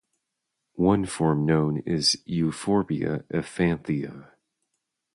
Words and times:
One 0.81 1.05
form 1.05 1.45
known 1.45 1.83
is 1.85 2.17
Euphorbia 2.25 3.23
'Efanthia'. 3.31 4.31